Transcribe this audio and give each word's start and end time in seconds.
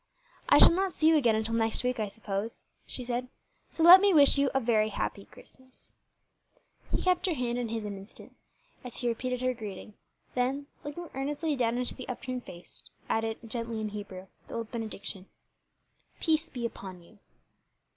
"I 0.49 0.57
shall 0.57 0.71
not 0.71 0.93
see 0.93 1.09
you 1.09 1.15
again 1.15 1.35
until 1.35 1.53
next 1.53 1.83
week, 1.83 1.99
I 1.99 2.07
suppose," 2.07 2.65
she 2.87 3.03
said, 3.03 3.27
"so 3.69 3.83
let 3.83 4.01
me 4.01 4.15
wish 4.15 4.35
you 4.35 4.49
a 4.51 4.59
very 4.59 4.89
happy 4.89 5.25
Christmas." 5.25 5.93
He 6.91 7.03
kept 7.03 7.27
her 7.27 7.35
hand 7.35 7.59
in 7.59 7.69
his 7.69 7.85
an 7.85 7.95
instant 7.99 8.35
as 8.83 8.95
he 8.95 9.07
repeated 9.07 9.41
her 9.41 9.53
greeting, 9.53 9.93
then, 10.33 10.65
looking 10.83 11.11
earnestly 11.13 11.55
down 11.55 11.77
into 11.77 11.93
the 11.93 12.09
upturned 12.09 12.45
face, 12.45 12.81
added 13.09 13.37
gently 13.45 13.79
in 13.79 13.89
Hebrew, 13.89 14.25
the 14.47 14.55
old 14.55 14.71
benediction 14.71 15.27
"Peace 16.19 16.49
be 16.49 16.65
upon 16.65 17.03
you." 17.03 17.19